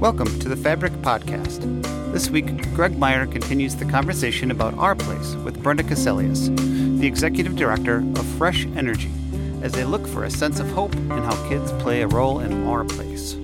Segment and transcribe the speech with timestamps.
[0.00, 1.60] Welcome to the Fabric Podcast.
[2.14, 6.48] This week, Greg Meyer continues the conversation about Our Place with Brenda Cassellius,
[6.98, 9.10] the Executive Director of Fresh Energy,
[9.60, 12.66] as they look for a sense of hope in how kids play a role in
[12.66, 13.36] Our Place.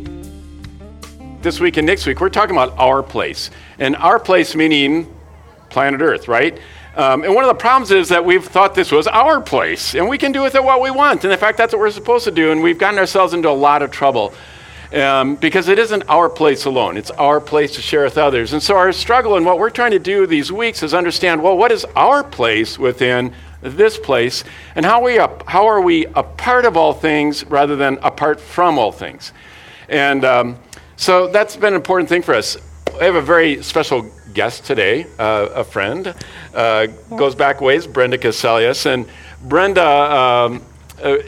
[1.42, 3.50] This week and next week, we're talking about Our Place.
[3.78, 5.14] And Our Place meaning
[5.68, 6.58] planet Earth, right?
[6.96, 10.08] Um, and one of the problems is that we've thought this was our place, and
[10.08, 11.22] we can do with it what we want.
[11.22, 13.52] And in fact, that's what we're supposed to do, and we've gotten ourselves into a
[13.52, 14.32] lot of trouble
[14.92, 16.96] um, because it isn't our place alone.
[16.96, 18.52] It's our place to share with others.
[18.52, 21.56] And so our struggle and what we're trying to do these weeks is understand well,
[21.56, 26.22] what is our place within this place, and how, we a, how are we a
[26.22, 29.32] part of all things rather than apart from all things?
[29.88, 30.58] And um,
[30.96, 32.56] so that's been an important thing for us.
[33.00, 36.14] I have a very special guest today, uh, a friend,
[36.54, 38.86] uh, goes back ways, Brenda Cassellius.
[38.86, 39.06] And
[39.42, 40.62] Brenda um,
[41.02, 41.18] uh,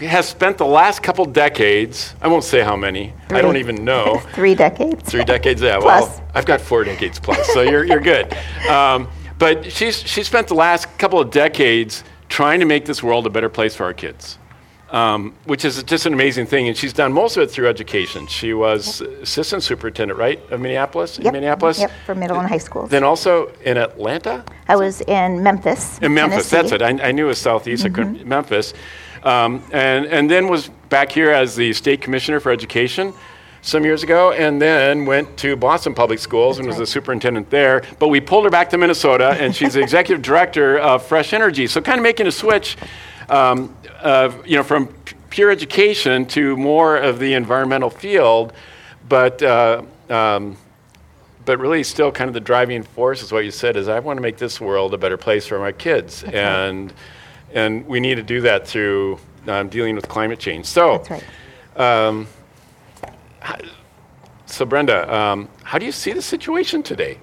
[0.00, 3.38] has spent the last couple decades, I won't say how many, Three.
[3.38, 4.18] I don't even know.
[4.34, 5.08] Three decades.
[5.08, 5.78] Three decades, yeah.
[5.78, 6.18] Plus.
[6.18, 8.32] Well, I've got four decades plus, so you're, you're good.
[8.68, 13.26] Um, but she's, she spent the last couple of decades trying to make this world
[13.26, 14.38] a better place for our kids.
[14.90, 18.28] Um, which is just an amazing thing, and she's done most of it through education.
[18.28, 19.22] She was yep.
[19.22, 21.18] assistant superintendent, right, of Minneapolis.
[21.18, 21.26] Yep.
[21.26, 21.80] In Minneapolis.
[21.80, 22.90] Yep, for middle and high schools.
[22.90, 24.44] Then also in Atlanta.
[24.68, 25.98] I was in Memphis.
[25.98, 26.76] In Memphis, Tennessee.
[26.76, 27.00] that's it.
[27.02, 27.84] I, I, knew it was southeast.
[27.86, 28.28] Mm-hmm.
[28.28, 28.72] Memphis,
[29.24, 33.12] um, and and then was back here as the state commissioner for education
[33.64, 36.82] some years ago, and then went to Boston Public Schools That's and was right.
[36.82, 37.82] the superintendent there.
[37.98, 41.66] But we pulled her back to Minnesota, and she's the executive director of Fresh Energy.
[41.66, 42.76] So kind of making a switch,
[43.30, 48.52] um, of, you know, from p- pure education to more of the environmental field,
[49.08, 49.42] but.
[49.42, 50.58] Uh, um,
[51.46, 54.16] but really, still, kind of the driving force is what you said: is I want
[54.16, 56.90] to make this world a better place for my kids, That's and
[57.54, 60.66] and we need to do that through um, dealing with climate change.
[60.66, 61.24] So, That's
[61.78, 62.06] right.
[62.06, 62.28] um,
[64.46, 67.18] so Brenda, um, how do you see the situation today?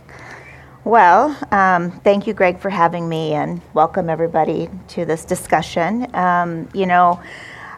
[0.83, 6.13] Well, um, thank you, Greg, for having me, and welcome everybody to this discussion.
[6.15, 7.21] Um, you know,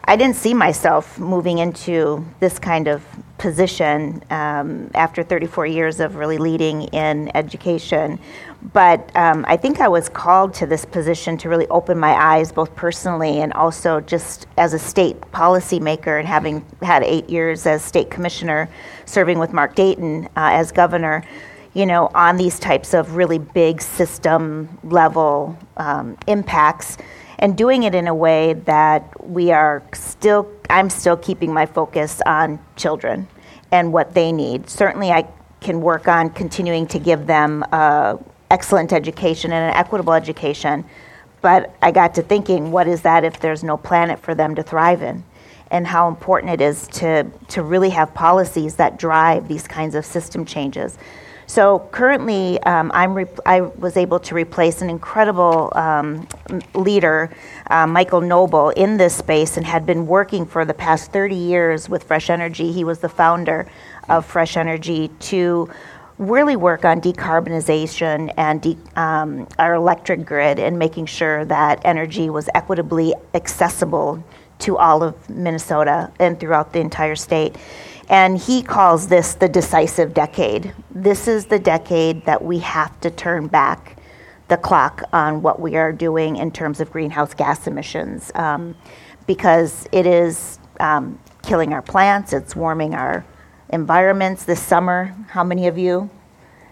[0.06, 3.02] I didn't see myself moving into this kind of
[3.38, 8.18] position um, after 34 years of really leading in education.
[8.74, 12.52] But um, I think I was called to this position to really open my eyes,
[12.52, 17.82] both personally and also just as a state policymaker, and having had eight years as
[17.82, 18.68] state commissioner,
[19.06, 21.24] serving with Mark Dayton uh, as governor
[21.74, 26.96] you know, on these types of really big system level um, impacts
[27.38, 32.20] and doing it in a way that we are still, I'm still keeping my focus
[32.26, 33.28] on children
[33.72, 34.68] and what they need.
[34.68, 35.26] Certainly, I
[35.60, 38.16] can work on continuing to give them uh,
[38.50, 40.84] excellent education and an equitable education.
[41.40, 44.62] But I got to thinking, what is that if there's no planet for them to
[44.62, 45.24] thrive in?
[45.70, 50.06] And how important it is to, to really have policies that drive these kinds of
[50.06, 50.96] system changes.
[51.46, 56.26] So currently, um, I'm rep- I was able to replace an incredible um,
[56.74, 57.30] leader,
[57.70, 61.88] uh, Michael Noble, in this space and had been working for the past 30 years
[61.88, 62.72] with Fresh Energy.
[62.72, 63.66] He was the founder
[64.08, 65.68] of Fresh Energy to
[66.18, 72.30] really work on decarbonization and de- um, our electric grid and making sure that energy
[72.30, 74.22] was equitably accessible
[74.60, 77.56] to all of Minnesota and throughout the entire state.
[78.08, 80.74] And he calls this the decisive decade.
[80.90, 83.96] This is the decade that we have to turn back
[84.48, 88.76] the clock on what we are doing in terms of greenhouse gas emissions um,
[89.26, 93.24] because it is um, killing our plants, it's warming our
[93.70, 94.44] environments.
[94.44, 96.10] This summer, how many of you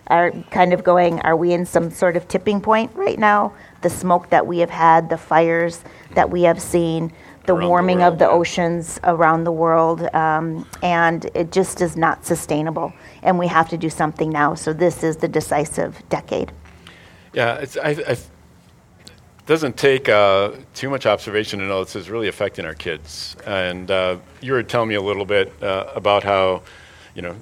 [0.08, 3.54] are kind of going, are we in some sort of tipping point right now?
[3.80, 5.82] The smoke that we have had, the fires
[6.14, 7.12] that we have seen,
[7.44, 11.80] the Around the warming world, of the oceans around the world, um, and it just
[11.80, 12.92] is not sustainable.
[13.22, 14.54] And we have to do something now.
[14.54, 16.52] So this is the decisive decade.
[17.32, 18.28] Yeah, it's, I, I, it
[19.46, 23.36] doesn't take uh, too much observation to know this is really affecting our kids.
[23.46, 26.62] And uh, you were telling me a little bit uh, about how,
[27.14, 27.34] you know,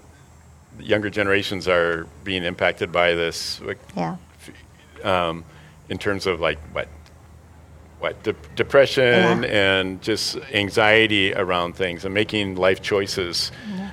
[0.79, 3.61] younger generations are being impacted by this.
[3.94, 4.17] Yeah.
[5.05, 5.44] um,
[5.88, 6.88] in terms of like what
[8.00, 13.52] what de- depression and just anxiety around things and making life choices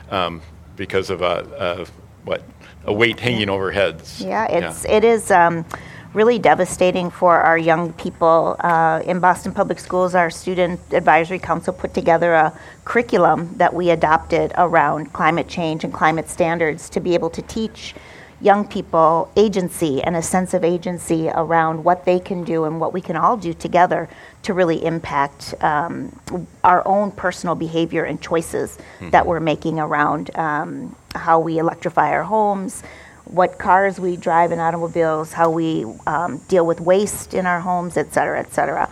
[0.09, 0.41] um,
[0.75, 1.85] because of a, a
[2.25, 2.43] what
[2.85, 4.21] a weight hanging over heads.
[4.21, 5.65] Yeah, it's it is um,
[6.13, 8.55] really devastating for our young people.
[8.59, 13.89] Uh, in Boston Public Schools, our student advisory council put together a curriculum that we
[13.89, 17.93] adopted around climate change and climate standards to be able to teach
[18.39, 22.93] young people agency and a sense of agency around what they can do and what
[22.93, 24.07] we can all do together
[24.43, 26.15] to really impact um,
[26.63, 29.09] our own personal behavior and choices mm-hmm.
[29.09, 32.83] that we're making around um, how we electrify our homes,
[33.25, 37.97] what cars we drive in automobiles, how we um, deal with waste in our homes,
[37.97, 38.89] et cetera, et cetera.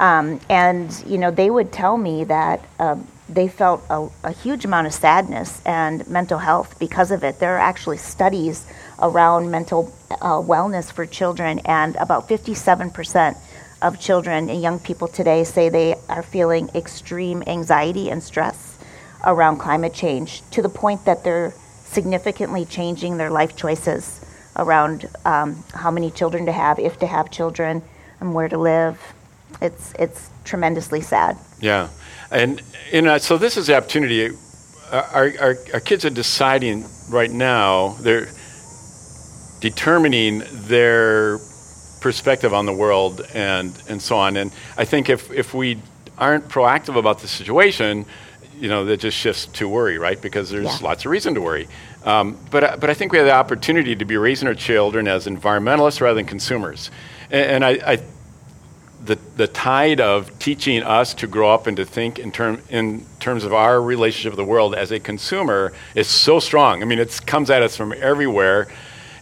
[0.00, 2.96] Um, and you know, they would tell me that uh,
[3.28, 7.38] they felt a, a, huge amount of sadness and mental health because of it.
[7.38, 8.66] There are actually studies
[9.02, 13.36] around mental uh, wellness for children, and about 57%
[13.82, 18.78] of children and young people today say they are feeling extreme anxiety and stress
[19.24, 21.52] around climate change to the point that they're
[21.84, 24.20] significantly changing their life choices
[24.56, 27.82] around um, how many children to have, if to have children,
[28.20, 28.98] and where to live.
[29.60, 31.36] It's it's tremendously sad.
[31.60, 31.88] Yeah,
[32.30, 32.62] and
[32.92, 34.30] you know, so this is the opportunity.
[34.90, 37.96] Our, our, our kids are deciding right now.
[38.00, 38.28] They're
[39.62, 41.38] determining their
[42.02, 44.36] perspective on the world and and so on.
[44.36, 45.78] And I think if if we
[46.18, 48.04] aren't proactive about the situation,
[48.60, 50.20] you know, that just shifts to worry, right?
[50.20, 50.86] Because there's yeah.
[50.88, 51.68] lots of reason to worry.
[52.04, 55.26] Um, but, but I think we have the opportunity to be raising our children as
[55.26, 56.90] environmentalists rather than consumers.
[57.30, 58.02] And, and I, I,
[59.04, 63.04] the, the tide of teaching us to grow up and to think in, term, in
[63.18, 66.82] terms of our relationship with the world as a consumer is so strong.
[66.82, 68.68] I mean, it comes at us from everywhere.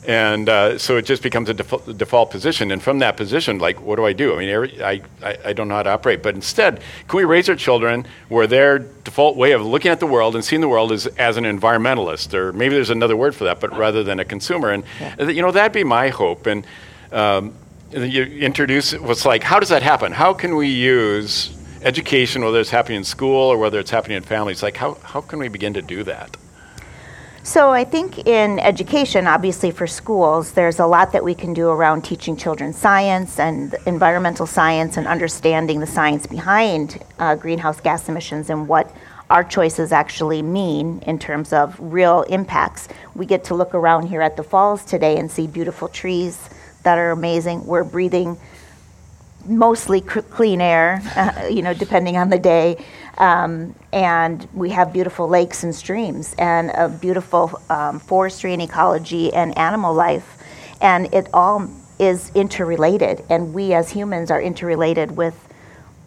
[0.07, 2.71] And uh, so it just becomes a default, default, position.
[2.71, 4.35] And from that position, like, what do I do?
[4.35, 6.23] I mean, every, I, I, I, don't know how to operate.
[6.23, 10.07] But instead, can we raise our children where their default way of looking at the
[10.07, 13.45] world and seeing the world is as an environmentalist, or maybe there's another word for
[13.45, 14.71] that, but rather than a consumer?
[14.71, 15.29] And, yeah.
[15.29, 16.47] you know, that'd be my hope.
[16.47, 16.67] And
[17.13, 17.53] um,
[17.93, 20.13] you introduce what's like, how does that happen?
[20.13, 24.23] How can we use education, whether it's happening in school or whether it's happening in
[24.23, 26.37] families, like, how, how can we begin to do that?
[27.43, 31.71] So I think in education, obviously for schools, there's a lot that we can do
[31.71, 38.11] around teaching children science and environmental science and understanding the science behind uh, greenhouse gas
[38.11, 38.95] emissions and what
[39.31, 42.89] our choices actually mean in terms of real impacts.
[43.15, 46.51] We get to look around here at the falls today and see beautiful trees
[46.83, 47.65] that are amazing.
[47.65, 48.39] We're breathing
[49.47, 52.85] mostly clean air, uh, you know, depending on the day.
[53.19, 59.33] Um, and we have beautiful lakes and streams and a beautiful um, forestry and ecology
[59.33, 60.39] and animal life.
[60.81, 63.23] And it all is interrelated.
[63.29, 65.49] And we as humans are interrelated with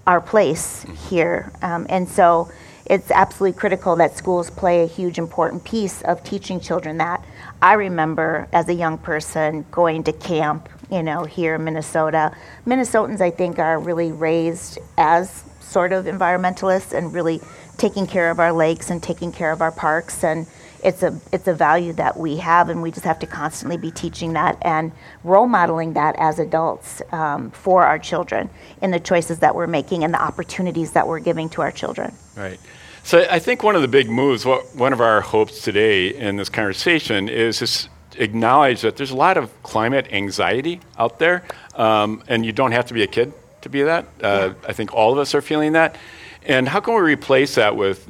[0.08, 1.52] our place here.
[1.62, 2.52] Um, and so
[2.86, 7.24] it's absolutely critical that schools play a huge important piece of teaching children that.
[7.62, 12.32] I remember as a young person going to camp, you know, here in Minnesota.
[12.68, 17.42] Minnesotans, I think, are really raised as sort of environmentalists and really
[17.78, 20.24] taking care of our lakes and taking care of our parks.
[20.24, 20.46] And
[20.84, 23.90] it's a it's a value that we have and we just have to constantly be
[23.90, 24.92] teaching that and
[25.24, 28.50] role modeling that as adults um, for our children
[28.82, 32.14] in the choices that we're making and the opportunities that we're giving to our children.
[32.36, 32.60] Right.
[33.04, 36.36] So i think one of the big moves what, one of our hopes today in
[36.36, 41.44] this conversation is to acknowledge that there's a lot of climate anxiety out there
[41.76, 44.06] um, and you don't have to be a kid to be that.
[44.22, 44.54] Uh, yeah.
[44.68, 45.96] I think all of us are feeling that.
[46.44, 48.08] And how can we replace that with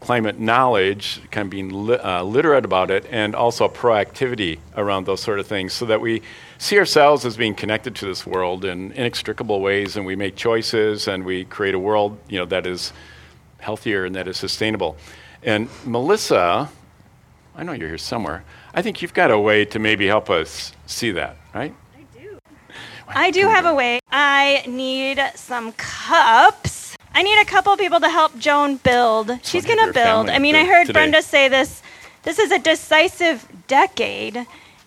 [0.00, 5.20] climate knowledge, kind of being li- uh, literate about it, and also proactivity around those
[5.20, 6.20] sort of things so that we
[6.58, 11.08] see ourselves as being connected to this world in inextricable ways and we make choices
[11.08, 12.92] and we create a world you know, that is
[13.58, 14.96] healthier and that is sustainable.
[15.42, 16.70] And Melissa,
[17.56, 18.44] I know you're here somewhere.
[18.76, 21.72] I think you've got a way to maybe help us see that, right?
[21.96, 22.38] I do
[23.06, 24.00] Well, I do have a way.
[24.10, 26.96] I need some cups.
[27.14, 29.38] I need a couple people to help Joan build.
[29.44, 30.28] She's going to build.
[30.28, 30.92] I mean, I heard today.
[30.92, 31.82] Brenda say this.
[32.24, 34.44] This is a decisive decade.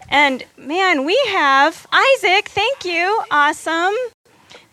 [0.10, 2.50] And man, we have Isaac.
[2.50, 3.24] Thank you.
[3.32, 3.94] Awesome.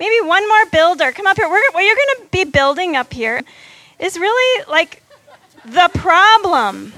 [0.01, 1.13] Maybe one more builder.
[1.13, 1.49] Come up here.
[1.49, 3.43] We're, what you're going to be building up here
[4.01, 5.03] is really like
[5.65, 6.93] the problem.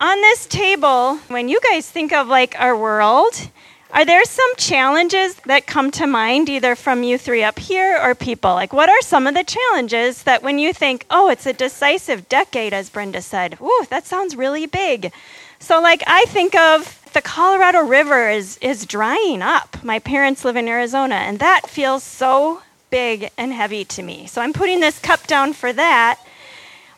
[0.00, 3.48] On this table, when you guys think of like our world,
[3.92, 8.16] are there some challenges that come to mind, either from you three up here or
[8.16, 8.54] people?
[8.54, 12.28] Like, what are some of the challenges that when you think, oh, it's a decisive
[12.28, 15.12] decade, as Brenda said, ooh, that sounds really big.
[15.60, 19.84] So, like, I think of the Colorado River is, is drying up.
[19.84, 24.26] My parents live in Arizona, and that feels so big and heavy to me.
[24.26, 26.18] So, I'm putting this cup down for that.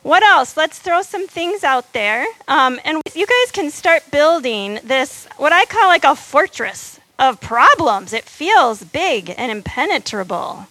[0.03, 0.55] What else?
[0.55, 2.25] Let's throw some things out there.
[2.47, 7.41] Um, and you guys can start building this, what I call like a fortress of
[7.41, 8.13] problems.
[8.13, 10.67] It feels big and impenetrable.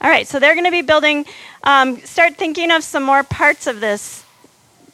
[0.00, 1.26] All right, so they're going to be building,
[1.64, 4.24] um, start thinking of some more parts of this,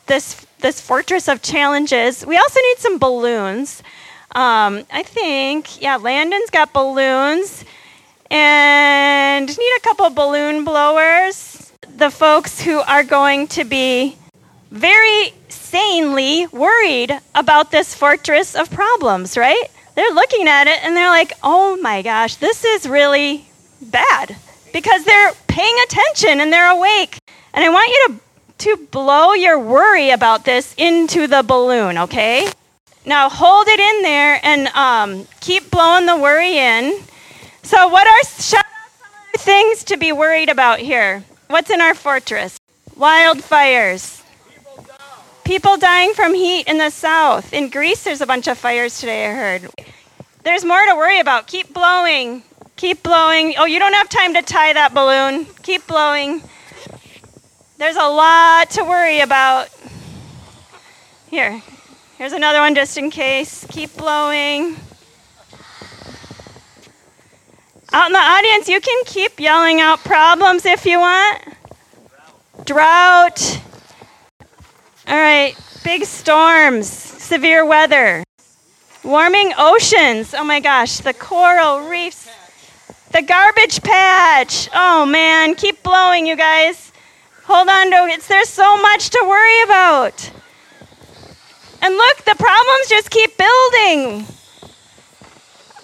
[0.07, 2.25] this, this fortress of challenges.
[2.25, 3.83] We also need some balloons.
[4.35, 7.65] Um, I think, yeah, Landon's got balloons
[8.31, 11.54] and need a couple balloon blowers.
[11.97, 14.17] The folks who are going to be
[14.73, 19.67] very sanely worried about this fortress of problems, right?
[19.95, 23.47] They're looking at it and they're like, oh my gosh, this is really
[23.81, 24.35] bad
[24.73, 27.19] because they're paying attention and they're awake.
[27.53, 28.19] And I want you
[28.59, 32.49] to, to blow your worry about this into the balloon, okay?
[33.07, 37.01] Now hold it in there and um, keep blowing the worry in.
[37.63, 38.63] So, what are
[39.37, 41.23] things to be worried about here?
[41.49, 42.59] What's in our fortress?
[42.97, 44.23] Wildfires.
[45.45, 47.53] People dying from heat in the south.
[47.53, 49.71] In Greece, there's a bunch of fires today, I heard.
[50.43, 51.47] There's more to worry about.
[51.47, 52.43] Keep blowing.
[52.77, 53.55] Keep blowing.
[53.59, 55.47] Oh, you don't have time to tie that balloon.
[55.63, 56.43] Keep blowing.
[57.79, 59.69] There's a lot to worry about.
[61.29, 61.63] Here,
[62.17, 63.67] Here's another one just in case.
[63.71, 64.77] Keep blowing.
[67.95, 71.45] Out in the audience, you can keep yelling out problems if you want.
[72.65, 73.61] Drought.
[75.07, 78.25] All right, big storms, severe weather,
[79.05, 80.35] warming oceans.
[80.35, 82.29] Oh my gosh, the coral reefs,
[83.13, 84.69] the garbage patch.
[84.75, 86.91] Oh man, keep blowing, you guys.
[87.45, 88.23] Hold on to it.
[88.23, 90.33] There's so much to worry about.
[91.81, 94.27] And look, the problems just keep building.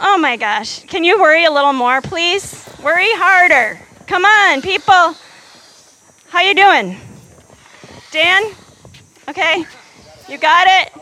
[0.03, 0.83] Oh my gosh.
[0.85, 2.67] Can you worry a little more, please?
[2.83, 3.79] Worry harder.
[4.07, 5.15] Come on, people.
[6.29, 6.97] How you doing?
[8.11, 8.43] Dan?
[9.29, 9.65] Okay.
[10.27, 10.93] You got it?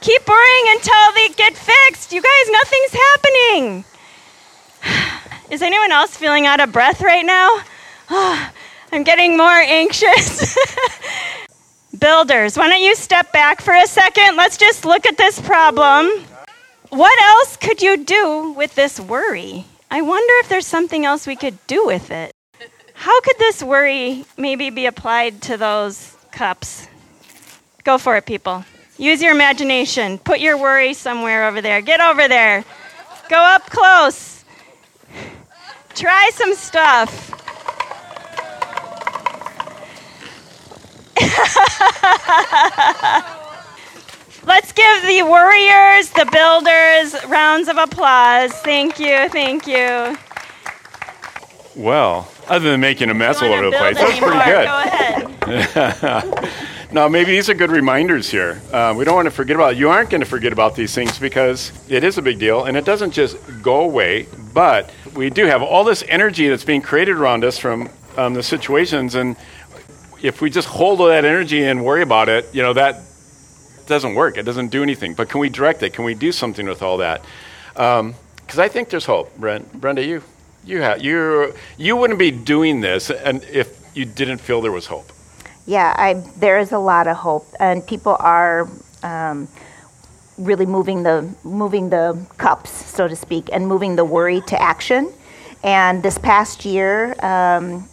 [0.00, 2.10] Keep worrying until they get fixed.
[2.12, 3.84] You guys, nothing's happening.
[5.50, 7.60] Is anyone else feeling out of breath right now?
[8.92, 10.56] I'm getting more anxious.
[11.98, 14.36] Builders, why don't you step back for a second?
[14.36, 16.08] Let's just look at this problem.
[16.90, 19.64] What else could you do with this worry?
[19.92, 22.32] I wonder if there's something else we could do with it.
[22.94, 26.88] How could this worry maybe be applied to those cups?
[27.84, 28.64] Go for it, people.
[28.98, 30.18] Use your imagination.
[30.18, 31.80] Put your worry somewhere over there.
[31.80, 32.64] Get over there.
[33.28, 34.44] Go up close.
[35.94, 37.28] Try some stuff.
[44.46, 48.52] Let's give the warriors, the builders, rounds of applause.
[48.52, 50.16] Thank you, thank you.
[51.76, 54.66] Well, other than making a mess all over the place, that's pretty good.
[54.66, 56.50] Go ahead.
[56.92, 58.60] no, maybe these are good reminders here.
[58.72, 59.76] Uh, we don't want to forget about.
[59.76, 62.76] You aren't going to forget about these things because it is a big deal, and
[62.76, 64.26] it doesn't just go away.
[64.54, 68.42] But we do have all this energy that's being created around us from um, the
[68.42, 69.36] situations, and
[70.22, 73.02] if we just hold all that energy and worry about it, you know, that
[73.90, 74.38] doesn't work.
[74.38, 75.12] It doesn't do anything.
[75.12, 75.92] But can we direct it?
[75.92, 77.22] Can we do something with all that?
[77.74, 78.14] Because um,
[78.56, 79.36] I think there's hope.
[79.36, 80.22] Brent, Brenda, you,
[80.64, 84.86] you, have, you, you wouldn't be doing this and if you didn't feel there was
[84.86, 85.12] hope.
[85.66, 88.68] Yeah, I, there is a lot of hope, and people are
[89.02, 89.46] um,
[90.38, 95.12] really moving the moving the cups, so to speak, and moving the worry to action.
[95.62, 97.88] And this past year, um,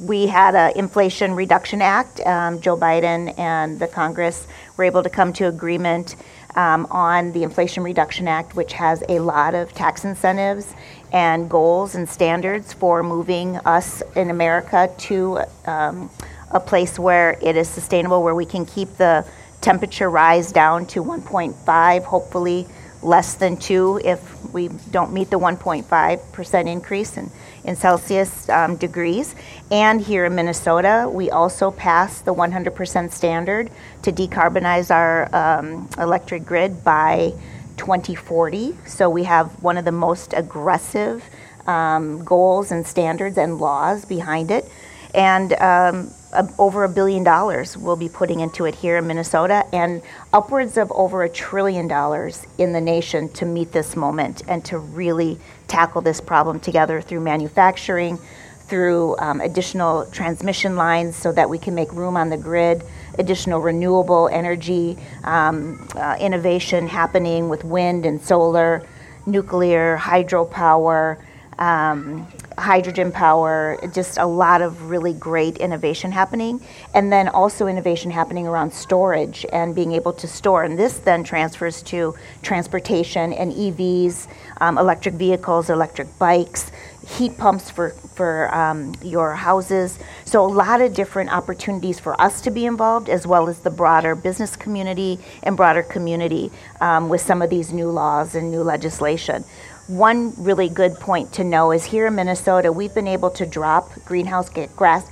[0.00, 2.20] we had an Inflation Reduction Act.
[2.20, 6.16] Um, Joe Biden and the Congress were able to come to agreement
[6.56, 10.74] um, on the Inflation Reduction Act, which has a lot of tax incentives
[11.12, 16.10] and goals and standards for moving us in America to um,
[16.50, 19.24] a place where it is sustainable, where we can keep the
[19.60, 22.66] temperature rise down to 1.5, hopefully
[23.02, 27.16] less than 2 if we don't meet the 1.5% increase.
[27.16, 27.30] And
[27.64, 29.34] in Celsius um, degrees.
[29.70, 33.70] And here in Minnesota, we also passed the 100% standard
[34.02, 37.32] to decarbonize our um, electric grid by
[37.76, 38.76] 2040.
[38.86, 41.24] So we have one of the most aggressive
[41.66, 44.70] um, goals and standards and laws behind it.
[45.14, 46.10] And um,
[46.58, 50.02] over a billion dollars we'll be putting into it here in Minnesota, and
[50.32, 54.78] upwards of over a trillion dollars in the nation to meet this moment and to
[54.78, 55.38] really
[55.70, 58.18] tackle this problem together through manufacturing,
[58.66, 62.82] through um, additional transmission lines so that we can make room on the grid,
[63.18, 68.86] additional renewable energy um, uh, innovation happening with wind and solar,
[69.26, 71.22] nuclear, hydropower.
[71.58, 72.26] Um,
[72.60, 76.60] hydrogen power, just a lot of really great innovation happening.
[76.94, 80.64] And then also innovation happening around storage and being able to store.
[80.64, 84.28] And this then transfers to transportation and EVs,
[84.60, 86.70] um, electric vehicles, electric bikes,
[87.08, 89.98] heat pumps for, for um, your houses.
[90.24, 93.70] So, a lot of different opportunities for us to be involved, as well as the
[93.70, 96.50] broader business community and broader community
[96.80, 99.44] um, with some of these new laws and new legislation.
[99.90, 103.90] One really good point to know is here in Minnesota, we've been able to drop
[104.04, 105.10] greenhouse gas,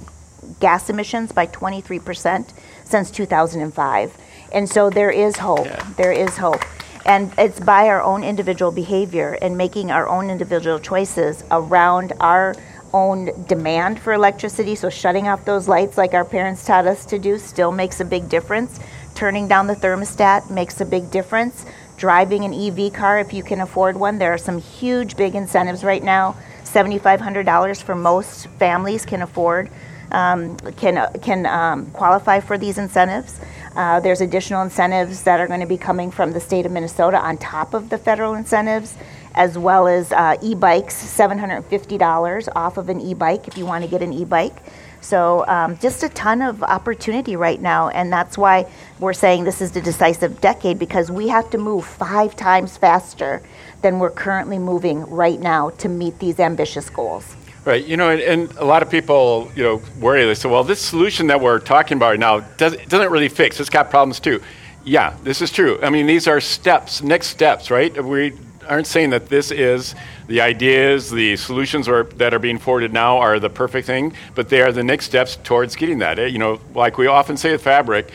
[0.61, 2.53] gas emissions by 23%
[2.85, 4.17] since 2005.
[4.53, 5.67] And so there is hope.
[5.67, 5.85] Yeah.
[5.97, 6.63] There is hope.
[7.05, 12.55] And it's by our own individual behavior and making our own individual choices around our
[12.93, 14.77] own demand for electricity.
[14.77, 18.05] So, shutting off those lights, like our parents taught us to do, still makes a
[18.05, 18.79] big difference.
[19.17, 21.67] Turning down the thermostat makes a big difference
[21.99, 24.19] driving an EV car if you can afford one.
[24.19, 26.37] There are some huge, big incentives right now.
[26.65, 29.69] $7,500 for most families can afford,
[30.13, 33.41] um, can, can um, qualify for these incentives.
[33.75, 37.19] Uh, there's additional incentives that are going to be coming from the state of Minnesota
[37.19, 38.97] on top of the federal incentives,
[39.35, 43.85] as well as uh, e bikes, $750 off of an e bike if you want
[43.85, 44.57] to get an e bike.
[45.01, 48.67] So um, just a ton of opportunity right now, and that's why
[48.99, 53.43] we're saying this is the decisive decade because we have to move five times faster
[53.83, 57.37] than we're currently moving right now to meet these ambitious goals.
[57.65, 60.25] Right, you know, and, and, a lot of people, you know, worry.
[60.25, 63.61] They say, "Well, this solution that we're talking about right now does, doesn't really fix.
[63.61, 64.41] It's got problems too."
[64.85, 65.79] Yeah, this is true.
[65.83, 68.03] I mean, these are steps, next steps, right?
[68.03, 68.33] We
[68.67, 69.95] aren't saying that this is
[70.29, 74.51] the ideas, the solutions are, that are being forwarded now are the perfect thing, but
[74.51, 76.19] they are the next steps towards getting that.
[76.19, 78.11] Eh, you know, like we often say at Fabric,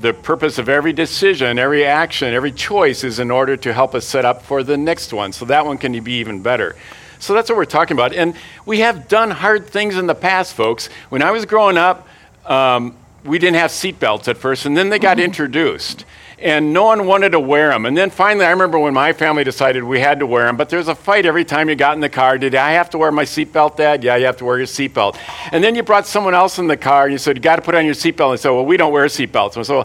[0.00, 4.06] the purpose of every decision, every action, every choice is in order to help us
[4.06, 6.76] set up for the next one, so that one can be even better.
[7.18, 8.12] So that's what we're talking about.
[8.12, 8.34] And
[8.66, 10.88] we have done hard things in the past, folks.
[11.08, 12.06] When I was growing up,
[12.44, 12.94] um,
[13.24, 15.24] we didn't have seatbelts at first, and then they got mm-hmm.
[15.24, 16.04] introduced
[16.40, 17.84] and no one wanted to wear them.
[17.84, 20.68] And then finally, I remember when my family decided we had to wear them, but
[20.68, 22.38] there was a fight every time you got in the car.
[22.38, 24.04] Did I have to wear my seatbelt, Dad?
[24.04, 25.18] Yeah, you have to wear your seatbelt.
[25.50, 27.62] And then you brought someone else in the car, and you said, You got to
[27.62, 28.30] put on your seatbelt.
[28.30, 29.56] And said, Well, we don't wear seatbelts.
[29.56, 29.84] And so,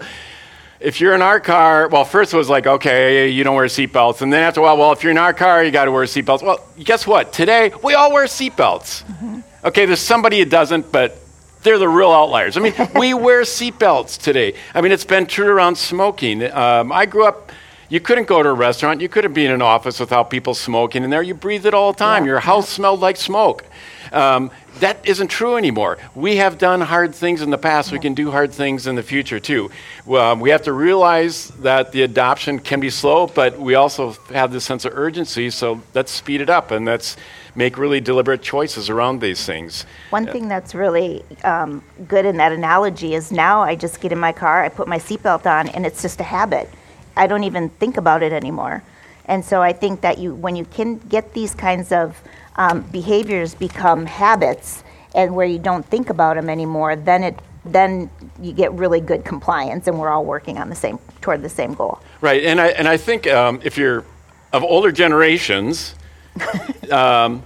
[0.79, 4.21] if you're in our car, well, first it was like, okay, you don't wear seatbelts.
[4.21, 6.03] And then after a while, well, if you're in our car, you got to wear
[6.03, 6.43] seatbelts.
[6.43, 7.31] Well, guess what?
[7.31, 9.05] Today, we all wear seatbelts.
[9.05, 9.39] Mm-hmm.
[9.63, 11.22] Okay, there's somebody who doesn't, but
[11.63, 12.57] they're the real outliers.
[12.57, 14.55] I mean, we wear seatbelts today.
[14.73, 16.43] I mean, it's been true around smoking.
[16.51, 17.51] Um, I grew up,
[17.89, 21.03] you couldn't go to a restaurant, you couldn't be in an office without people smoking
[21.03, 21.23] in there.
[21.23, 22.23] You breathed it all the time.
[22.23, 22.31] Yeah.
[22.31, 23.65] Your house smelled like smoke.
[24.11, 25.97] Um, that isn't true anymore.
[26.13, 27.91] We have done hard things in the past.
[27.91, 29.71] We can do hard things in the future too.
[30.07, 34.51] Um, we have to realize that the adoption can be slow, but we also have
[34.51, 35.49] this sense of urgency.
[35.49, 37.17] So let's speed it up and let's
[37.55, 39.85] make really deliberate choices around these things.
[40.09, 44.19] One thing that's really um, good in that analogy is now I just get in
[44.19, 46.69] my car, I put my seatbelt on, and it's just a habit.
[47.15, 48.83] I don't even think about it anymore.
[49.25, 52.21] And so I think that you, when you can get these kinds of
[52.55, 54.83] um, behaviors become habits,
[55.15, 58.09] and where you don't think about them anymore, then it then
[58.41, 61.73] you get really good compliance, and we're all working on the same toward the same
[61.73, 61.99] goal.
[62.19, 64.03] Right, and I and I think um, if you're
[64.51, 65.95] of older generations,
[66.91, 67.43] um,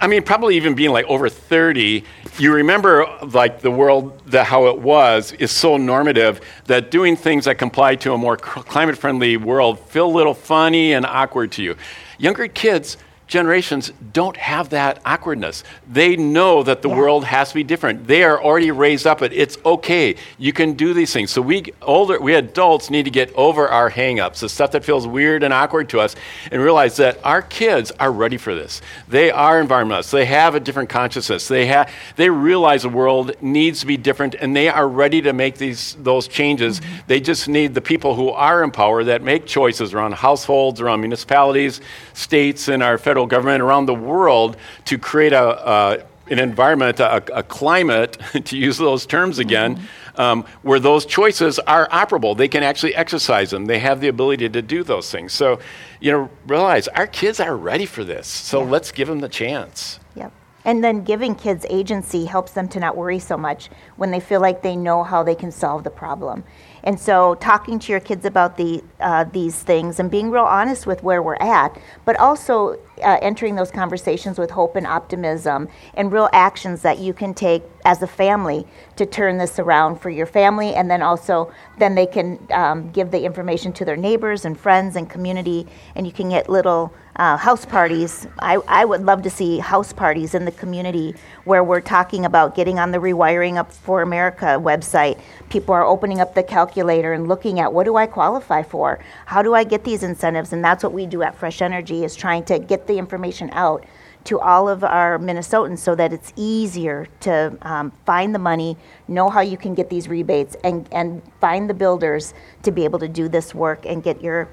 [0.00, 2.04] I mean, probably even being like over 30,
[2.38, 7.46] you remember like the world, the, how it was, is so normative that doing things
[7.46, 11.62] that comply to a more climate friendly world feel a little funny and awkward to
[11.62, 11.76] you.
[12.18, 12.96] Younger kids
[13.28, 15.62] generations don't have that awkwardness.
[15.88, 16.96] They know that the yeah.
[16.96, 18.06] world has to be different.
[18.06, 19.32] They are already raised up it.
[19.32, 20.16] It's okay.
[20.38, 21.30] You can do these things.
[21.30, 25.06] So we older we adults need to get over our hangups, the stuff that feels
[25.06, 26.16] weird and awkward to us,
[26.50, 28.80] and realize that our kids are ready for this.
[29.06, 30.10] They are environmentalists.
[30.10, 31.46] They have a different consciousness.
[31.46, 35.34] They have they realize the world needs to be different and they are ready to
[35.34, 36.80] make these those changes.
[36.80, 36.96] Mm-hmm.
[37.06, 41.00] They just need the people who are in power that make choices around households, around
[41.00, 41.82] municipalities,
[42.18, 47.16] states, and our federal government around the world to create a, a an environment, a,
[47.34, 50.20] a, climate, to use those terms again, mm-hmm.
[50.20, 52.36] um, where those choices are operable.
[52.36, 53.66] They can actually exercise them.
[53.66, 55.32] They have the ability to do those things.
[55.32, 55.58] So,
[56.00, 58.26] you know, realize our kids are ready for this.
[58.26, 58.70] So yeah.
[58.70, 60.00] let's give them the chance.
[60.16, 60.32] Yep.
[60.64, 64.40] And then giving kids agency helps them to not worry so much when they feel
[64.40, 66.44] like they know how they can solve the problem.
[66.82, 70.86] And so, talking to your kids about the, uh, these things and being real honest
[70.86, 76.12] with where we're at, but also uh, entering those conversations with hope and optimism and
[76.12, 80.26] real actions that you can take as a family to turn this around for your
[80.26, 80.74] family.
[80.74, 84.96] And then also then they can um, give the information to their neighbors and friends
[84.96, 88.26] and community and you can get little uh, house parties.
[88.38, 92.54] I, I would love to see house parties in the community where we're talking about
[92.54, 95.20] getting on the Rewiring Up for America website.
[95.48, 99.00] People are opening up the calculator and looking at what do I qualify for?
[99.26, 100.52] How do I get these incentives?
[100.52, 103.84] And that's what we do at Fresh Energy is trying to get the information out
[104.24, 108.76] to all of our Minnesotans so that it's easier to um, find the money,
[109.08, 112.98] know how you can get these rebates, and, and find the builders to be able
[112.98, 114.48] to do this work and get your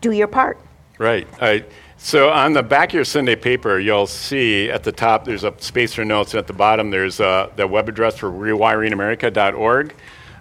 [0.00, 0.58] do your part.
[1.00, 1.26] Right.
[1.40, 1.64] I,
[1.96, 5.54] so on the back of your Sunday paper, you'll see at the top there's a
[5.56, 9.94] space for notes, and at the bottom there's uh, the web address for rewiringamerica.org.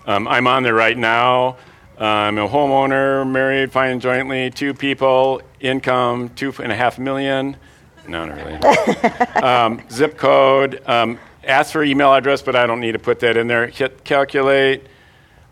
[0.05, 1.55] Um, I'm on there right now.
[1.97, 7.55] I'm a homeowner, married, fine jointly, two people, income two and a half million.
[8.05, 8.55] No, not really.
[9.41, 10.81] um, zip code.
[10.85, 13.67] Um, ask for email address, but I don't need to put that in there.
[13.67, 14.87] Hit calculate.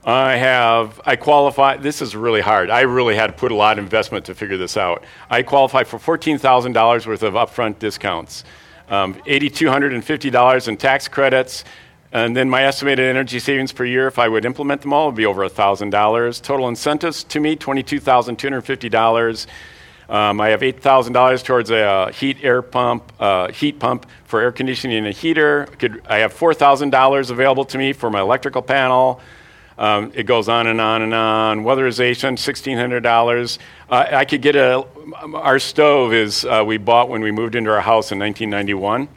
[0.08, 2.70] I have, I qualify, this is really hard.
[2.70, 5.04] I really had to put a lot of investment to figure this out.
[5.30, 8.46] I qualify for $14,000 worth of upfront discounts,
[8.88, 11.65] um, $8,250 in tax credits,
[12.13, 15.15] and then my estimated energy savings per year, if I would implement them all, would
[15.15, 16.41] be over $1,000.
[16.41, 19.48] Total incentives to me, $22,250.
[20.08, 25.00] Um, I have $8,000 towards a heat air pump, uh, heat pump for air conditioning
[25.00, 25.67] and a heater.
[25.80, 29.20] Could, I have $4,000 available to me for my electrical panel.
[29.78, 31.63] Um, it goes on and on and on.
[31.63, 33.58] Weatherization, $1,600.
[33.90, 34.86] Uh, I could get a,
[35.36, 39.08] our stove is, uh, we bought when we moved into our house in 1991.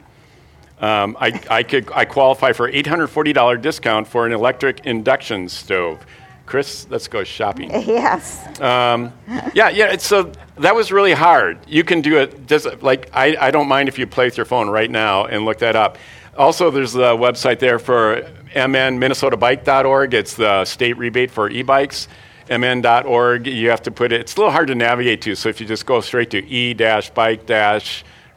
[0.79, 6.05] Um, I, I, could, I qualify for $840 discount for an electric induction stove.
[6.45, 7.71] Chris, let's go shopping.
[7.87, 8.59] Yes.
[8.59, 9.13] Um,
[9.53, 9.97] yeah, yeah.
[9.97, 11.59] so that was really hard.
[11.67, 12.45] You can do it.
[12.45, 15.45] Just like I, I don't mind if you play with your phone right now and
[15.45, 15.97] look that up.
[16.37, 20.13] Also, there's the website there for mnminnesotabike.org.
[20.13, 22.07] It's the state rebate for e-bikes.
[22.49, 23.47] mn.org.
[23.47, 24.21] You have to put it.
[24.21, 25.35] It's a little hard to navigate to.
[25.35, 27.45] So if you just go straight to e-bike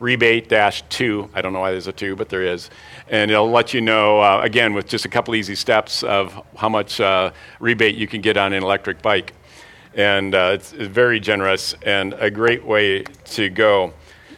[0.01, 0.53] rebate
[0.91, 1.31] two.
[1.35, 2.69] I don't know why there's a two, but there is.
[3.09, 6.69] And it'll let you know, uh, again, with just a couple easy steps of how
[6.69, 9.33] much uh, rebate you can get on an electric bike.
[9.95, 13.95] And uh, it's, it's very generous and a great way to go.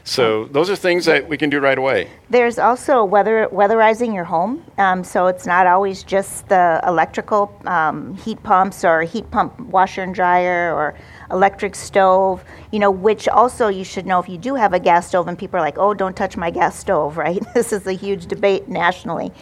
[0.07, 2.09] So those are things that we can do right away.
[2.31, 4.65] There's also weather weatherizing your home.
[4.79, 10.05] Um, so it's not always just the electrical um, heat pumps or heat pump washer
[10.05, 10.95] and dryer or
[11.33, 12.45] electric stove.
[12.71, 15.37] You know, which also you should know if you do have a gas stove and
[15.37, 17.43] people are like, "Oh, don't touch my gas stove," right?
[17.55, 19.33] this is a huge debate nationally.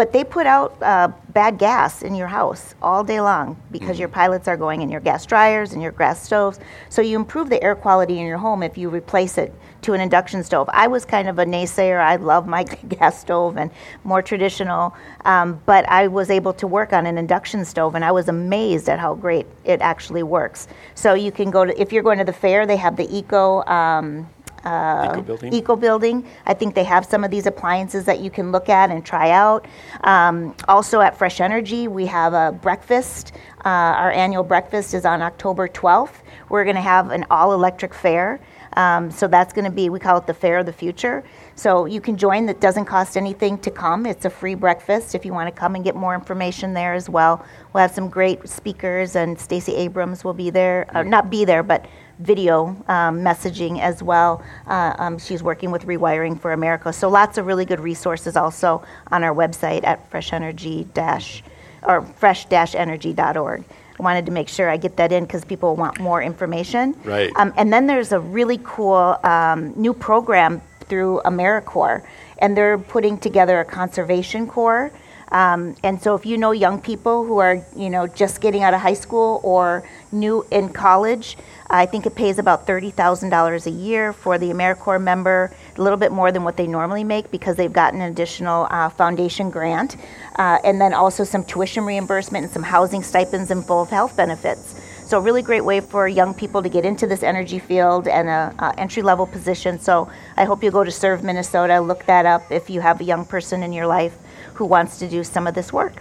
[0.00, 4.00] But they put out uh, bad gas in your house all day long because mm-hmm.
[4.00, 6.58] your pilots are going in your gas dryers and your gas stoves.
[6.88, 10.00] So you improve the air quality in your home if you replace it to an
[10.00, 10.70] induction stove.
[10.72, 12.00] I was kind of a naysayer.
[12.00, 13.70] I love my gas stove and
[14.02, 18.10] more traditional, um, but I was able to work on an induction stove, and I
[18.10, 20.66] was amazed at how great it actually works.
[20.94, 23.62] So you can go to if you're going to the fair, they have the eco.
[23.66, 24.30] Um,
[24.64, 25.52] uh, eco building.
[25.52, 26.26] Eco building.
[26.46, 29.30] I think they have some of these appliances that you can look at and try
[29.30, 29.66] out.
[30.04, 33.32] Um, also at Fresh Energy, we have a breakfast.
[33.64, 36.22] Uh, our annual breakfast is on October 12th.
[36.48, 38.40] We're going to have an all electric fair.
[38.74, 41.24] Um, so that's going to be, we call it the Fair of the Future.
[41.56, 44.06] So you can join, that doesn't cost anything to come.
[44.06, 47.08] It's a free breakfast if you want to come and get more information there as
[47.08, 47.44] well.
[47.72, 51.62] We'll have some great speakers, and Stacey Abrams will be there, or not be there,
[51.62, 51.86] but
[52.20, 54.42] video um, messaging as well.
[54.66, 56.92] Uh, um, she's working with Rewiring for America.
[56.92, 61.42] So lots of really good resources also on our website at fresh energy dash
[61.82, 63.64] or fresh-energy.org.
[63.98, 66.94] I wanted to make sure I get that in because people want more information.
[67.04, 67.32] Right.
[67.36, 72.04] Um, and then there's a really cool um, new program through AmeriCorps,
[72.38, 74.90] and they're putting together a conservation corps.
[75.32, 78.74] Um, and so if you know young people who are, you know, just getting out
[78.74, 81.36] of high school or new in college,
[81.68, 86.10] I think it pays about $30,000 a year for the AmeriCorps member, a little bit
[86.10, 89.96] more than what they normally make because they've gotten an additional uh, foundation grant,
[90.36, 94.80] uh, and then also some tuition reimbursement and some housing stipends and full health benefits.
[95.06, 98.28] So a really great way for young people to get into this energy field and
[98.28, 99.78] a, a entry level position.
[99.80, 103.04] So I hope you go to Serve Minnesota, look that up if you have a
[103.04, 104.16] young person in your life
[104.60, 105.94] who wants to do some of this work.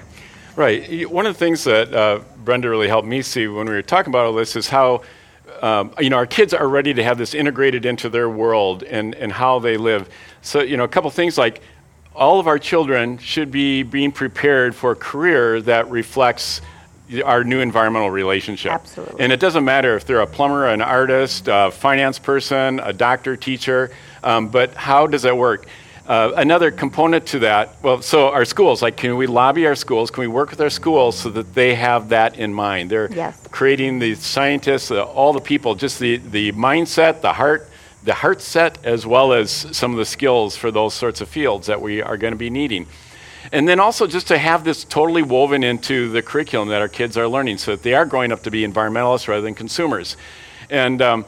[0.57, 1.09] Right.
[1.09, 4.11] One of the things that uh, Brenda really helped me see when we were talking
[4.11, 5.03] about all this is how
[5.61, 9.15] um, you know, our kids are ready to have this integrated into their world and,
[9.15, 10.09] and how they live.
[10.41, 11.61] So, you know, a couple things like
[12.13, 16.61] all of our children should be being prepared for a career that reflects
[17.23, 18.73] our new environmental relationship.
[18.73, 19.21] Absolutely.
[19.21, 23.37] And it doesn't matter if they're a plumber, an artist, a finance person, a doctor,
[23.37, 23.91] teacher,
[24.21, 25.65] um, but how does that work?
[26.09, 30.09] Uh, another component to that, well, so our schools, like, can we lobby our schools?
[30.09, 32.89] Can we work with our schools so that they have that in mind?
[32.89, 33.45] They're yes.
[33.51, 37.69] creating the scientists, uh, all the people, just the, the mindset, the heart,
[38.03, 41.67] the heart set, as well as some of the skills for those sorts of fields
[41.67, 42.87] that we are going to be needing.
[43.51, 47.17] And then also just to have this totally woven into the curriculum that our kids
[47.17, 50.17] are learning so that they are growing up to be environmentalists rather than consumers.
[50.71, 51.25] And um,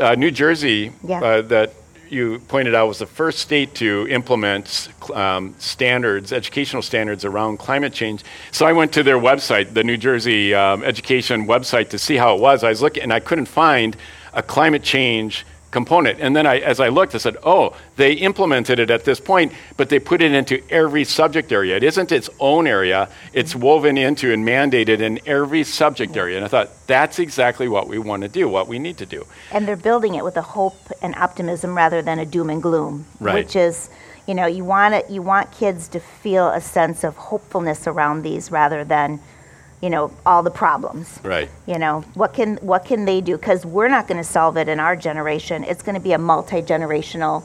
[0.00, 1.22] uh, New Jersey, yeah.
[1.22, 1.74] uh, that
[2.14, 7.92] you pointed out, was the first state to implement um, standards, educational standards around climate
[7.92, 8.22] change.
[8.52, 12.34] So I went to their website, the New Jersey um, education website, to see how
[12.34, 12.64] it was.
[12.64, 13.96] I was looking, and I couldn't find
[14.32, 16.20] a climate change component.
[16.20, 19.52] And then I, as I looked, I said, oh, they implemented it at this point,
[19.76, 21.76] but they put it into every subject area.
[21.76, 26.36] It isn't its own area, it's woven into and mandated in every subject area.
[26.36, 29.26] And I thought, that's exactly what we want to do, what we need to do.
[29.50, 33.04] And they're building it with a hope and optimism rather than a doom and gloom,
[33.20, 33.34] right.
[33.34, 33.90] which is
[34.26, 38.22] you know you want it you want kids to feel a sense of hopefulness around
[38.22, 39.20] these rather than
[39.84, 41.20] you know all the problems.
[41.22, 41.50] Right.
[41.66, 43.36] You know what can what can they do?
[43.36, 45.62] Because we're not going to solve it in our generation.
[45.62, 47.44] It's going to be a multi-generational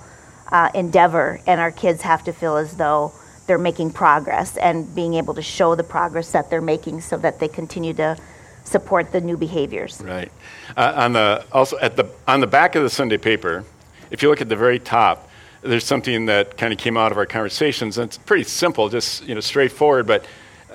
[0.50, 3.12] uh, endeavor and our kids have to feel as though
[3.46, 7.40] they're making progress and being able to show the progress that they're making so that
[7.42, 8.18] they continue to
[8.64, 10.02] support the new behaviors.
[10.02, 10.32] Right.
[10.78, 13.66] Uh, on the also at the on the back of the sunday paper
[14.12, 15.28] if you look at the very top
[15.62, 19.28] there's something that kind of came out of our conversations and it's pretty simple just
[19.28, 20.24] you know straightforward but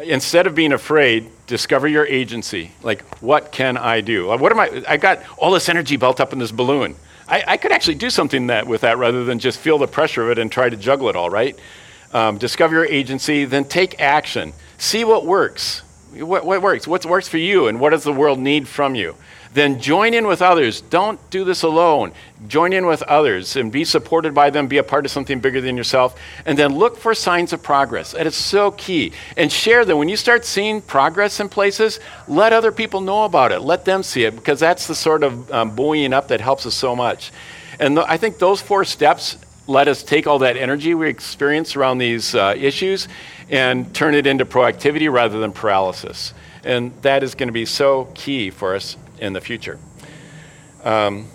[0.03, 2.73] instead of being afraid, discover your agency.
[2.83, 4.29] Like, what can I do?
[4.29, 4.83] What am I?
[4.89, 6.97] I got all this energy built up in this balloon.
[7.29, 10.23] I, I could actually do something that, with that rather than just feel the pressure
[10.23, 11.59] of it and try to juggle it all, right?
[12.13, 14.53] Um, discover your agency, then take action.
[14.79, 15.81] See what works.
[16.15, 16.87] What, what works?
[16.87, 19.17] What works for you, and what does the world need from you?
[19.55, 20.81] Then join in with others.
[20.81, 22.13] Don't do this alone.
[22.49, 25.61] Join in with others and be supported by them, be a part of something bigger
[25.61, 28.13] than yourself, and then look for signs of progress.
[28.13, 29.13] That is so key.
[29.37, 29.99] And share them.
[29.99, 33.61] When you start seeing progress in places, let other people know about it.
[33.61, 36.75] Let them see it, because that's the sort of um, buoying up that helps us
[36.75, 37.31] so much.
[37.79, 41.77] And th- I think those four steps let us take all that energy we experience
[41.77, 43.09] around these uh, issues
[43.49, 46.35] and turn it into proactivity rather than paralysis.
[46.65, 49.79] And that is going to be so key for us in the future.
[50.85, 51.29] Um,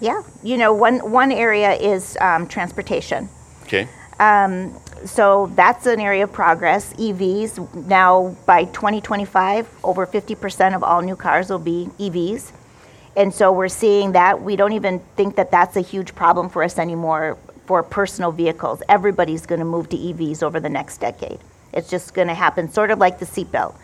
[0.00, 3.28] yeah, you know, one one area is um, transportation.
[3.62, 3.88] Okay.
[4.18, 6.92] Um, so that's an area of progress.
[6.94, 12.52] EVs now by 2025, over 50% of all new cars will be EVs,
[13.16, 14.40] and so we're seeing that.
[14.40, 18.82] We don't even think that that's a huge problem for us anymore for personal vehicles.
[18.88, 21.40] Everybody's going to move to EVs over the next decade.
[21.72, 23.74] It's just going to happen, sort of like the seatbelt,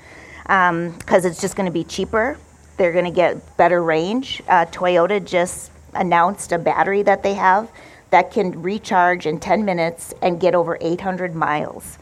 [0.42, 2.38] because um, it's just going to be cheaper
[2.80, 4.42] they're going to get better range.
[4.48, 7.70] Uh, Toyota just announced a battery that they have
[8.08, 11.98] that can recharge in 10 minutes and get over 800 miles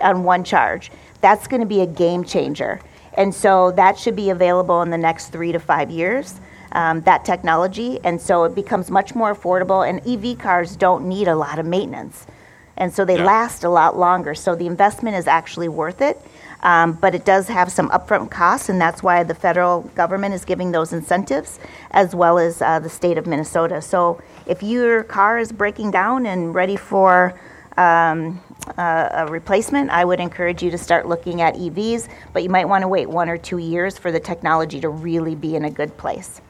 [0.00, 0.90] on one charge.
[1.20, 2.80] That's going to be a game changer.
[3.12, 6.40] And so that should be available in the next three to five years,
[6.72, 8.00] um, that technology.
[8.02, 9.86] And so it becomes much more affordable.
[9.86, 12.26] And EV cars don't need a lot of maintenance.
[12.78, 13.26] And so they yeah.
[13.26, 14.34] last a lot longer.
[14.34, 16.18] So the investment is actually worth it.
[16.62, 20.44] Um, but it does have some upfront costs, and that's why the federal government is
[20.44, 21.58] giving those incentives,
[21.90, 23.82] as well as uh, the state of Minnesota.
[23.82, 27.38] So if your car is breaking down and ready for
[27.76, 28.40] um,
[28.78, 32.82] a replacement, I would encourage you to start looking at EVs, but you might want
[32.82, 35.96] to wait one or two years for the technology to really be in a good
[35.96, 36.40] place.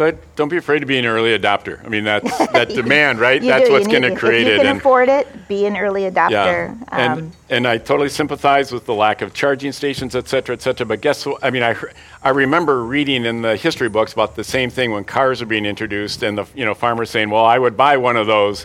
[0.00, 1.84] But don't be afraid to be an early adopter.
[1.84, 3.42] I mean, that's that demand, right?
[3.42, 3.72] that's do.
[3.72, 4.52] what's going to create it.
[4.54, 6.30] If you can afford it, be an early adopter.
[6.30, 6.86] Yeah.
[6.90, 10.62] And, um, and I totally sympathize with the lack of charging stations, et cetera, et
[10.62, 10.86] cetera.
[10.86, 11.44] But guess what?
[11.44, 11.76] I mean, I,
[12.22, 15.66] I remember reading in the history books about the same thing when cars were being
[15.66, 18.64] introduced and the you know farmers saying, well, I would buy one of those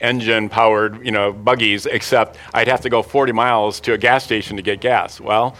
[0.00, 4.24] engine powered you know buggies except I'd have to go 40 miles to a gas
[4.24, 5.20] station to get gas.
[5.20, 5.54] Well,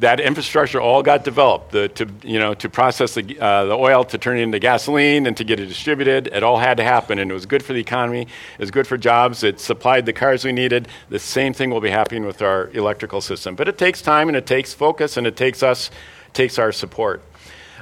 [0.00, 4.04] that infrastructure all got developed the, to, you know, to process the, uh, the oil
[4.04, 6.28] to turn it into gasoline and to get it distributed.
[6.28, 8.22] It all had to happen, and it was good for the economy.
[8.22, 9.42] It was good for jobs.
[9.42, 10.86] It supplied the cars we needed.
[11.08, 13.56] The same thing will be happening with our electrical system.
[13.56, 15.90] But it takes time, and it takes focus, and it takes us,
[16.32, 17.22] takes our support.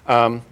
[0.07, 0.43] Um,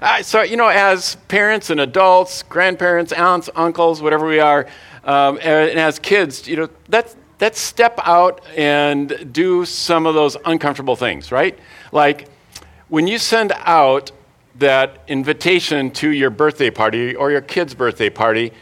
[0.00, 4.66] uh, so, you know, as parents and adults, grandparents, aunts, uncles, whatever we are,
[5.04, 10.14] um, and, and as kids, you know, that's, let's step out and do some of
[10.14, 11.58] those uncomfortable things, right?
[11.92, 12.28] Like
[12.88, 14.12] when you send out
[14.56, 18.52] that invitation to your birthday party or your kid's birthday party,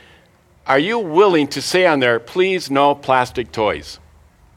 [0.66, 3.98] are you willing to say on there, please no plastic toys?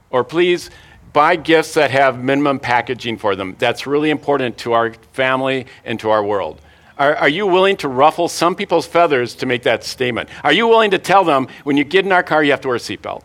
[0.10, 0.70] Or please
[1.14, 3.56] buy gifts that have minimum packaging for them.
[3.60, 6.62] That's really important to our family and to our world.
[6.98, 10.30] Are, are you willing to ruffle some people's feathers to make that statement?
[10.44, 12.68] Are you willing to tell them when you get in our car, you have to
[12.68, 13.24] wear a seatbelt?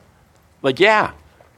[0.62, 1.12] Like, yeah,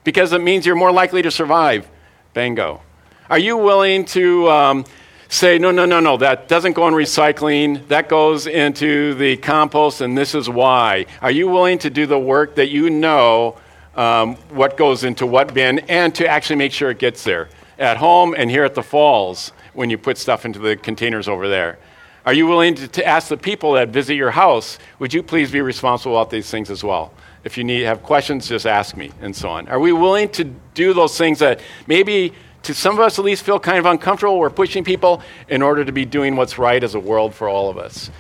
[0.05, 1.89] because it means you're more likely to survive.
[2.35, 2.83] Bingo.
[3.31, 4.85] Are you willing to um,
[5.29, 10.01] say, no, no, no, no, that doesn't go in recycling, that goes into the compost,
[10.01, 11.07] and this is why?
[11.21, 13.57] Are you willing to do the work that you know
[13.95, 17.49] um, what goes into what bin and to actually make sure it gets there?
[17.79, 21.49] At home and here at the falls when you put stuff into the containers over
[21.49, 21.79] there.
[22.25, 25.51] Are you willing to, to ask the people that visit your house, would you please
[25.51, 27.13] be responsible about these things as well?
[27.49, 29.69] If you need have questions, just ask me, and so on.
[29.69, 32.35] Are we willing to do those things that maybe
[32.65, 34.39] to some of us at least feel kind of uncomfortable?
[34.39, 37.71] We're pushing people in order to be doing what's right as a world for all
[37.71, 38.11] of us.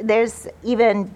[0.00, 1.12] There's even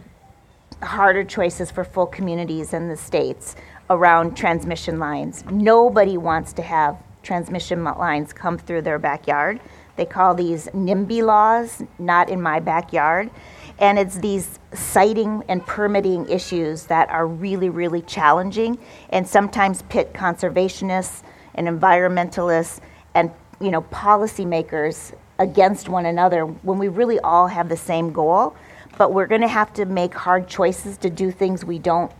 [0.82, 3.54] harder choices for full communities in the states
[3.90, 5.44] around transmission lines.
[5.52, 9.60] Nobody wants to have transmission lines come through their backyard.
[9.94, 13.30] They call these NIMBY laws, not in my backyard.
[13.78, 18.78] And it's these siting and permitting issues that are really, really challenging
[19.10, 21.22] and sometimes pit conservationists
[21.54, 22.80] and environmentalists
[23.14, 28.54] and you know policymakers against one another when we really all have the same goal.
[28.96, 32.12] But we're going to have to make hard choices to do things we don't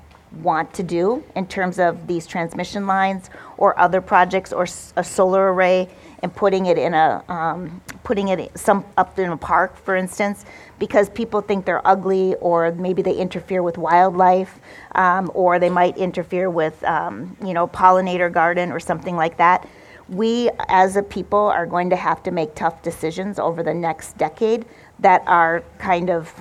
[0.43, 5.53] want to do in terms of these transmission lines or other projects or a solar
[5.53, 5.89] array
[6.25, 10.47] and putting it in a um, putting it some up in a park for instance
[10.79, 14.59] because people think they're ugly or maybe they interfere with wildlife
[14.95, 19.69] um, or they might interfere with um, you know pollinator garden or something like that.
[20.09, 24.17] We as a people are going to have to make tough decisions over the next
[24.17, 24.65] decade
[25.01, 26.33] that are kind of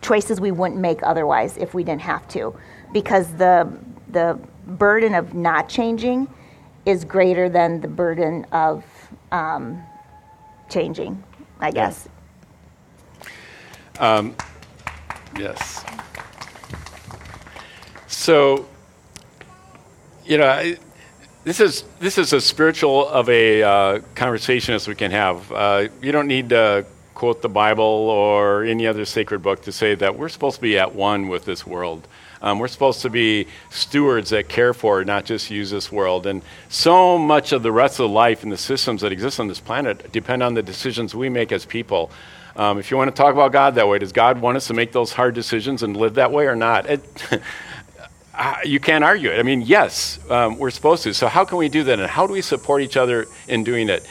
[0.00, 2.58] choices we wouldn't make otherwise if we didn't have to
[2.94, 3.70] because the
[4.08, 6.26] the burden of not changing
[6.86, 8.84] is greater than the burden of
[9.32, 9.82] um,
[10.68, 11.22] changing
[11.60, 12.08] i guess
[13.96, 14.16] yeah.
[14.16, 14.34] um,
[15.38, 15.84] yes
[18.06, 18.66] so
[20.24, 20.76] you know I,
[21.44, 25.50] this is this is as spiritual of a uh, conversation as we can have.
[25.50, 29.94] Uh, you don't need to quote the Bible or any other sacred book to say
[29.94, 32.06] that we're supposed to be at one with this world.
[32.42, 36.26] Um, we're supposed to be stewards that care for, not just use this world.
[36.26, 39.60] And so much of the rest of life and the systems that exist on this
[39.60, 42.10] planet depend on the decisions we make as people.
[42.56, 44.74] Um, if you want to talk about God that way, does God want us to
[44.74, 46.86] make those hard decisions and live that way or not?
[46.86, 47.02] It,
[48.64, 49.38] you can't argue it.
[49.38, 51.14] I mean, yes, um, we're supposed to.
[51.14, 52.00] So, how can we do that?
[52.00, 54.06] And how do we support each other in doing it?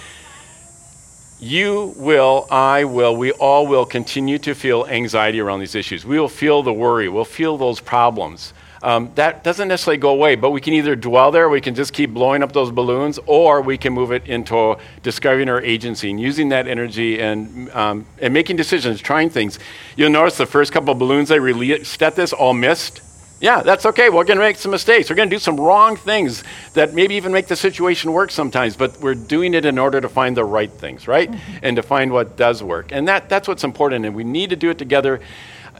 [1.39, 6.05] You will, I will, we all will continue to feel anxiety around these issues.
[6.05, 8.53] We will feel the worry, we'll feel those problems.
[8.81, 11.91] Um, that doesn't necessarily go away, but we can either dwell there, we can just
[11.91, 16.19] keep blowing up those balloons, or we can move it into discovering our agency and
[16.19, 19.59] using that energy and, um, and making decisions, trying things.
[19.97, 23.01] You'll notice the first couple balloons I released at this all missed
[23.41, 24.09] yeah, that's okay.
[24.09, 25.09] We're going to make some mistakes.
[25.09, 28.75] We're going to do some wrong things that maybe even make the situation work sometimes,
[28.75, 31.31] but we're doing it in order to find the right things, right?
[31.31, 31.57] Mm-hmm.
[31.63, 32.91] And to find what does work.
[32.91, 35.21] And that, that's what's important, and we need to do it together.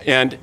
[0.06, 0.38] And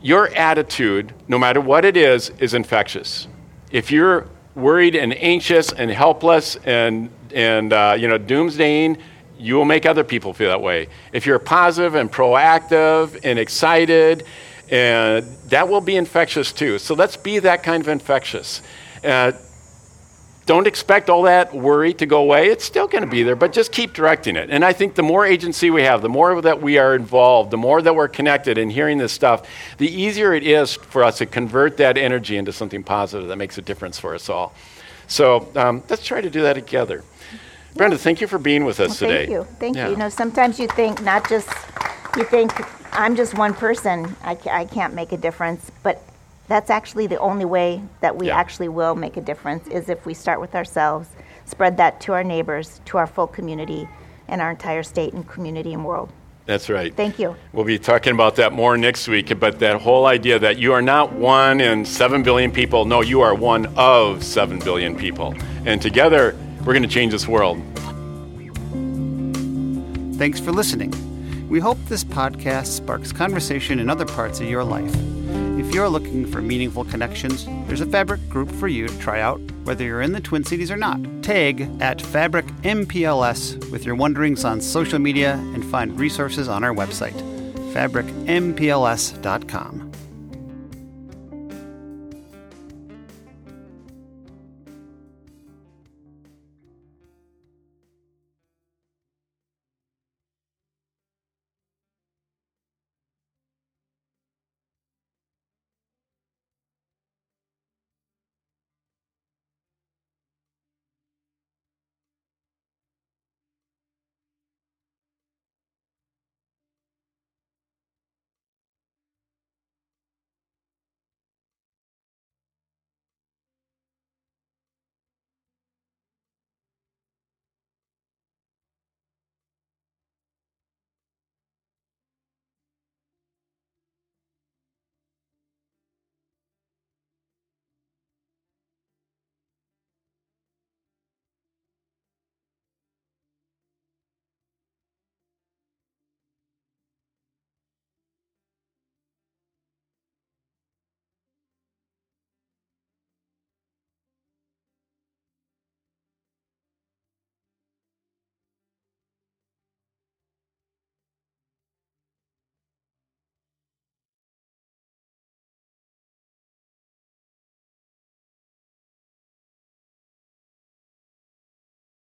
[0.00, 3.26] your attitude, no matter what it is, is infectious.
[3.72, 9.00] If you're worried and anxious and helpless and, and uh, you know, doomsdaying,
[9.36, 10.88] you will make other people feel that way.
[11.12, 14.24] If you're positive and proactive and excited,
[14.70, 16.78] and that will be infectious too.
[16.78, 18.62] So let's be that kind of infectious.
[19.02, 19.32] Uh,
[20.48, 22.46] don't expect all that worry to go away.
[22.46, 24.48] It's still going to be there, but just keep directing it.
[24.48, 27.58] And I think the more agency we have, the more that we are involved, the
[27.58, 31.26] more that we're connected and hearing this stuff, the easier it is for us to
[31.26, 34.54] convert that energy into something positive that makes a difference for us all.
[35.06, 37.04] So um, let's try to do that together.
[37.74, 39.26] Brenda, thank you for being with us well, today.
[39.26, 39.44] Thank you.
[39.60, 39.84] Thank yeah.
[39.84, 39.90] you.
[39.92, 41.48] You know, sometimes you think not just
[42.16, 42.52] you think
[42.94, 44.14] I'm just one person.
[44.22, 46.02] I, ca- I can't make a difference, but
[46.48, 48.38] that's actually the only way that we yeah.
[48.38, 51.08] actually will make a difference is if we start with ourselves,
[51.44, 53.88] spread that to our neighbors, to our full community,
[54.28, 56.10] and our entire state and community and world.
[56.46, 56.94] That's right.
[56.94, 57.36] Thank you.
[57.52, 60.80] We'll be talking about that more next week, but that whole idea that you are
[60.80, 62.86] not one in seven billion people.
[62.86, 65.34] No, you are one of seven billion people.
[65.66, 67.62] And together, we're going to change this world.
[70.16, 71.07] Thanks for listening.
[71.48, 74.94] We hope this podcast sparks conversation in other parts of your life.
[75.58, 79.40] If you're looking for meaningful connections, there's a Fabric group for you to try out,
[79.64, 81.00] whether you're in the Twin Cities or not.
[81.22, 86.74] Tag at Fabric MPLS with your wonderings on social media and find resources on our
[86.74, 87.16] website,
[87.72, 89.87] fabricmpls.com.